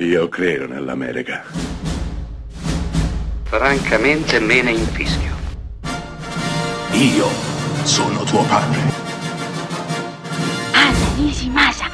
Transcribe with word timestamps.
Io 0.00 0.28
credo 0.28 0.68
nell'America. 0.68 1.42
Francamente 3.42 4.38
me 4.38 4.62
ne 4.62 4.70
infischio. 4.70 5.34
Io 6.92 7.26
sono 7.82 8.22
tuo 8.22 8.44
padre. 8.44 8.78
Anna 10.72 11.14
Nishimasa. 11.16 11.86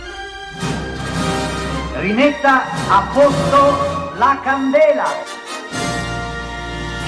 Rimetta 1.95 2.65
a 2.91 3.11
posto 3.11 4.19
la 4.19 4.39
candela. 4.45 5.07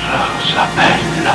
Rosa 0.01 0.67
bella. 0.75 1.35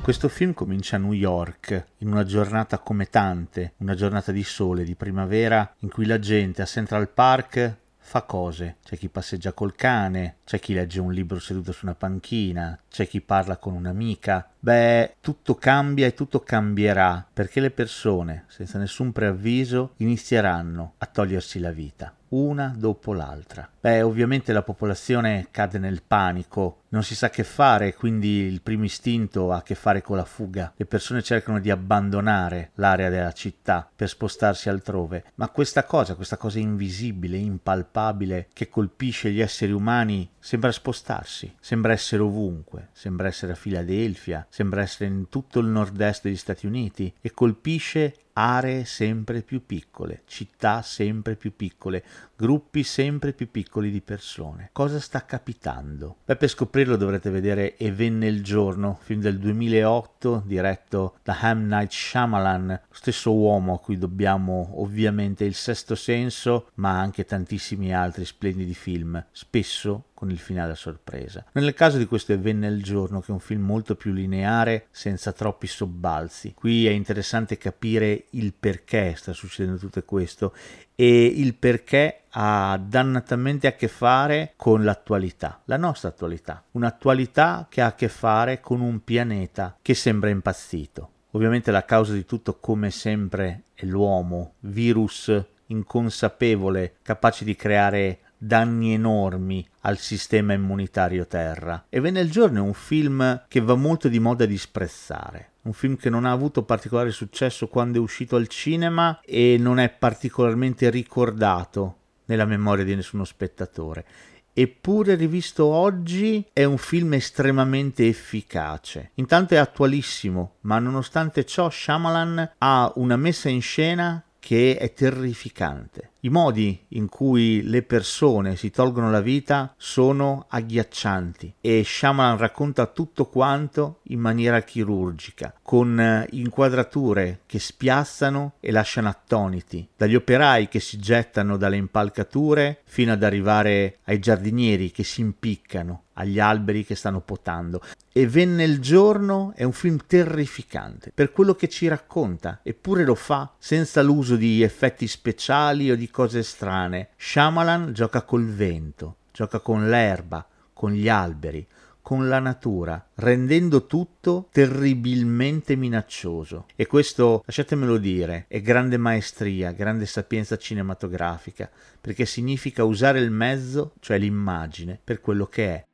Questo 0.00 0.30
film 0.30 0.54
comincia 0.54 0.96
a 0.96 1.00
New 1.00 1.12
York, 1.12 1.88
in 1.98 2.10
una 2.10 2.24
giornata 2.24 2.78
come 2.78 3.10
tante, 3.10 3.74
una 3.80 3.94
giornata 3.94 4.32
di 4.32 4.42
sole, 4.42 4.84
di 4.84 4.94
primavera, 4.94 5.70
in 5.80 5.90
cui 5.90 6.06
la 6.06 6.18
gente 6.18 6.62
a 6.62 6.64
Central 6.64 7.10
Park 7.10 7.76
fa 8.08 8.22
cose. 8.22 8.76
C'è 8.82 8.96
chi 8.96 9.10
passeggia 9.10 9.52
col 9.52 9.74
cane, 9.74 10.36
c'è 10.44 10.58
chi 10.58 10.72
legge 10.72 10.98
un 10.98 11.12
libro 11.12 11.38
seduto 11.38 11.72
su 11.72 11.84
una 11.84 11.94
panchina, 11.94 12.78
c'è 12.88 13.06
chi 13.06 13.20
parla 13.20 13.58
con 13.58 13.74
un'amica. 13.74 14.48
Beh, 14.58 15.16
tutto 15.20 15.54
cambia 15.56 16.06
e 16.06 16.14
tutto 16.14 16.40
cambierà 16.40 17.24
perché 17.30 17.60
le 17.60 17.70
persone, 17.70 18.46
senza 18.48 18.78
nessun 18.78 19.12
preavviso, 19.12 19.92
inizieranno 19.98 20.94
a 20.98 21.06
togliersi 21.06 21.60
la 21.60 21.70
vita 21.70 22.12
una 22.30 22.74
dopo 22.76 23.12
l'altra. 23.12 23.68
Beh, 23.80 24.02
ovviamente 24.02 24.52
la 24.52 24.62
popolazione 24.62 25.48
cade 25.50 25.78
nel 25.78 26.02
panico, 26.06 26.82
non 26.90 27.02
si 27.02 27.14
sa 27.14 27.30
che 27.30 27.44
fare, 27.44 27.94
quindi 27.94 28.42
il 28.42 28.62
primo 28.62 28.84
istinto 28.84 29.52
ha 29.52 29.58
a 29.58 29.62
che 29.62 29.74
fare 29.74 30.02
con 30.02 30.16
la 30.16 30.24
fuga. 30.24 30.72
Le 30.76 30.86
persone 30.86 31.22
cercano 31.22 31.60
di 31.60 31.70
abbandonare 31.70 32.70
l'area 32.74 33.10
della 33.10 33.32
città 33.32 33.88
per 33.94 34.08
spostarsi 34.08 34.68
altrove, 34.68 35.24
ma 35.36 35.48
questa 35.48 35.84
cosa, 35.84 36.14
questa 36.14 36.36
cosa 36.36 36.58
invisibile, 36.58 37.36
impalpabile, 37.36 38.48
che 38.52 38.68
colpisce 38.68 39.30
gli 39.30 39.40
esseri 39.40 39.72
umani, 39.72 40.28
sembra 40.38 40.72
spostarsi, 40.72 41.54
sembra 41.60 41.92
essere 41.92 42.22
ovunque, 42.22 42.88
sembra 42.92 43.28
essere 43.28 43.52
a 43.52 43.56
Filadelfia, 43.56 44.46
sembra 44.48 44.82
essere 44.82 45.10
in 45.10 45.28
tutto 45.28 45.58
il 45.60 45.66
nord-est 45.66 46.22
degli 46.22 46.36
Stati 46.36 46.66
Uniti 46.66 47.12
e 47.20 47.32
colpisce 47.32 48.14
aree 48.38 48.84
sempre 48.84 49.42
più 49.42 49.66
piccole, 49.66 50.22
città 50.26 50.80
sempre 50.82 51.34
più 51.34 51.56
piccole, 51.56 52.04
gruppi 52.36 52.84
sempre 52.84 53.32
più 53.32 53.50
piccoli 53.50 53.90
di 53.90 54.00
persone. 54.00 54.70
Cosa 54.72 55.00
sta 55.00 55.24
capitando? 55.24 56.18
Beh, 56.24 56.36
per 56.36 56.48
scoprirlo 56.78 56.96
dovrete 56.96 57.30
vedere 57.30 57.76
E 57.76 57.90
venne 57.90 58.28
il 58.28 58.44
giorno, 58.44 58.98
film 59.02 59.20
del 59.20 59.38
2008 59.38 60.44
diretto 60.46 61.16
da 61.24 61.36
Ham 61.40 61.66
Night 61.66 61.90
Shyamalan, 61.90 62.80
stesso 62.92 63.32
uomo 63.34 63.74
a 63.74 63.80
cui 63.80 63.98
dobbiamo 63.98 64.74
ovviamente 64.76 65.44
il 65.44 65.54
sesto 65.54 65.96
senso, 65.96 66.68
ma 66.74 67.00
anche 67.00 67.24
tantissimi 67.24 67.92
altri 67.92 68.24
splendidi 68.24 68.74
film, 68.74 69.24
spesso 69.32 70.04
con 70.14 70.30
il 70.30 70.38
finale 70.38 70.72
a 70.72 70.76
sorpresa. 70.76 71.44
Nel 71.52 71.74
caso 71.74 71.98
di 71.98 72.06
questo 72.06 72.32
è 72.32 72.38
Venne 72.38 72.68
il 72.68 72.82
giorno, 72.82 73.20
che 73.20 73.28
è 73.28 73.32
un 73.32 73.40
film 73.40 73.64
molto 73.64 73.96
più 73.96 74.12
lineare, 74.12 74.86
senza 74.90 75.32
troppi 75.32 75.66
sobbalzi. 75.66 76.54
Qui 76.54 76.86
è 76.86 76.90
interessante 76.90 77.58
capire 77.58 78.26
il 78.30 78.52
perché 78.52 79.14
sta 79.16 79.32
succedendo 79.32 79.78
tutto 79.78 80.02
questo 80.04 80.54
e 80.94 81.24
il 81.24 81.54
perché 81.54 82.22
ha 82.40 82.80
dannatamente 82.80 83.66
a 83.66 83.72
che 83.72 83.88
fare 83.88 84.52
con 84.54 84.84
l'attualità, 84.84 85.60
la 85.64 85.76
nostra 85.76 86.10
attualità, 86.10 86.62
un'attualità 86.72 87.66
che 87.68 87.80
ha 87.80 87.86
a 87.86 87.94
che 87.94 88.08
fare 88.08 88.60
con 88.60 88.80
un 88.80 89.02
pianeta 89.02 89.76
che 89.82 89.94
sembra 89.94 90.30
impazzito. 90.30 91.10
Ovviamente 91.32 91.72
la 91.72 91.84
causa 91.84 92.12
di 92.12 92.24
tutto, 92.24 92.58
come 92.60 92.90
sempre, 92.90 93.64
è 93.74 93.84
l'uomo, 93.84 94.54
virus 94.60 95.32
inconsapevole, 95.66 96.94
capace 97.02 97.44
di 97.44 97.56
creare 97.56 98.20
danni 98.38 98.92
enormi 98.92 99.66
al 99.80 99.98
sistema 99.98 100.52
immunitario 100.52 101.26
terra. 101.26 101.86
E 101.88 101.98
Venne 101.98 102.20
il 102.20 102.30
giorno 102.30 102.58
è 102.58 102.62
un 102.62 102.72
film 102.72 103.46
che 103.48 103.60
va 103.60 103.74
molto 103.74 104.06
di 104.06 104.20
moda 104.20 104.46
disprezzare. 104.46 105.50
Un 105.62 105.72
film 105.72 105.96
che 105.96 106.08
non 106.08 106.24
ha 106.24 106.30
avuto 106.30 106.62
particolare 106.62 107.10
successo 107.10 107.66
quando 107.66 107.98
è 107.98 108.00
uscito 108.00 108.36
al 108.36 108.46
cinema 108.46 109.20
e 109.24 109.56
non 109.58 109.80
è 109.80 109.90
particolarmente 109.90 110.88
ricordato 110.88 111.97
nella 112.28 112.46
memoria 112.46 112.84
di 112.84 112.94
nessuno 112.94 113.24
spettatore. 113.24 114.04
Eppure 114.52 115.14
rivisto 115.14 115.66
oggi 115.66 116.44
è 116.52 116.64
un 116.64 116.78
film 116.78 117.12
estremamente 117.12 118.08
efficace. 118.08 119.12
Intanto 119.14 119.54
è 119.54 119.56
attualissimo, 119.56 120.56
ma 120.62 120.78
nonostante 120.78 121.44
ciò 121.44 121.70
Shyamalan 121.70 122.54
ha 122.58 122.92
una 122.96 123.16
messa 123.16 123.48
in 123.48 123.62
scena 123.62 124.20
che 124.40 124.76
è 124.76 124.92
terrificante. 124.92 126.10
I 126.20 126.30
modi 126.30 126.76
in 126.88 127.08
cui 127.08 127.62
le 127.62 127.82
persone 127.82 128.56
si 128.56 128.72
tolgono 128.72 129.08
la 129.08 129.20
vita 129.20 129.72
sono 129.76 130.46
agghiaccianti 130.48 131.54
e 131.60 131.84
Shyamalan 131.84 132.38
racconta 132.38 132.86
tutto 132.86 133.26
quanto 133.26 134.00
in 134.08 134.18
maniera 134.18 134.62
chirurgica, 134.62 135.54
con 135.62 136.00
eh, 136.00 136.26
inquadrature 136.32 137.42
che 137.46 137.60
spiazzano 137.60 138.54
e 138.58 138.72
lasciano 138.72 139.06
attoniti, 139.06 139.86
dagli 139.96 140.16
operai 140.16 140.66
che 140.66 140.80
si 140.80 140.98
gettano 140.98 141.56
dalle 141.56 141.76
impalcature 141.76 142.80
fino 142.82 143.12
ad 143.12 143.22
arrivare 143.22 143.98
ai 144.06 144.18
giardinieri 144.18 144.90
che 144.90 145.04
si 145.04 145.20
impiccano, 145.20 146.02
agli 146.14 146.40
alberi 146.40 146.84
che 146.84 146.96
stanno 146.96 147.20
potando. 147.20 147.80
E 148.12 148.26
Venne 148.26 148.64
il 148.64 148.80
giorno 148.80 149.52
è 149.54 149.62
un 149.62 149.70
film 149.70 149.98
terrificante 150.04 151.12
per 151.14 151.30
quello 151.30 151.54
che 151.54 151.68
ci 151.68 151.86
racconta, 151.86 152.60
eppure 152.64 153.04
lo 153.04 153.14
fa 153.14 153.52
senza 153.58 154.02
l'uso 154.02 154.34
di 154.34 154.62
effetti 154.62 155.06
speciali 155.06 155.90
o 155.90 155.94
di 156.08 156.10
cose 156.10 156.42
strane. 156.42 157.10
Shyamalan 157.16 157.92
gioca 157.92 158.22
col 158.22 158.46
vento, 158.46 159.16
gioca 159.30 159.60
con 159.60 159.88
l'erba, 159.88 160.46
con 160.72 160.92
gli 160.92 161.08
alberi, 161.08 161.66
con 162.00 162.28
la 162.28 162.38
natura, 162.38 163.06
rendendo 163.16 163.86
tutto 163.86 164.48
terribilmente 164.50 165.76
minaccioso. 165.76 166.64
E 166.74 166.86
questo, 166.86 167.42
lasciatemelo 167.44 167.98
dire, 167.98 168.46
è 168.48 168.62
grande 168.62 168.96
maestria, 168.96 169.72
grande 169.72 170.06
sapienza 170.06 170.56
cinematografica, 170.56 171.70
perché 172.00 172.24
significa 172.24 172.84
usare 172.84 173.20
il 173.20 173.30
mezzo, 173.30 173.92
cioè 174.00 174.18
l'immagine, 174.18 174.98
per 175.02 175.20
quello 175.20 175.46
che 175.46 175.66
è, 175.66 175.86